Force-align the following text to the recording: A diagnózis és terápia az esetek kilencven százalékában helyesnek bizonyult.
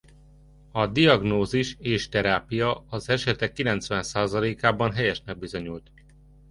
A 0.71 0.87
diagnózis 0.87 1.75
és 1.79 2.09
terápia 2.09 2.85
az 2.89 3.09
esetek 3.09 3.53
kilencven 3.53 4.03
százalékában 4.03 4.91
helyesnek 4.93 5.37
bizonyult. 5.37 5.91